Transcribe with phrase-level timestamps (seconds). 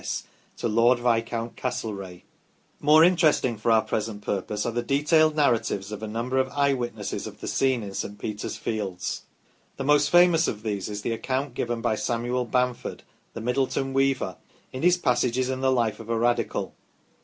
[0.01, 0.23] S.,
[0.57, 2.23] to Lord Viscount Castlereagh".
[2.89, 6.73] More interesting for our present purpose are the detailed narratives of a number of eye
[6.73, 8.17] witnesses of the scene in St.
[8.17, 9.25] Peter's fields.
[9.77, 13.03] The most famous of these is the account given by Samuel Bamford,
[13.35, 14.37] the Middleton weaver,
[14.73, 16.73] in his" Passages in the Life of a Radical